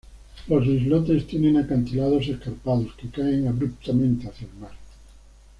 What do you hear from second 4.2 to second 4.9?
hacia el mar.